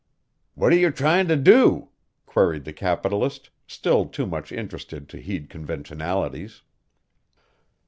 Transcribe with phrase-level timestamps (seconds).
[0.55, 1.89] "What are you trying to do?"
[2.25, 6.63] queried the capitalist, still too much interested to heed conventionalities.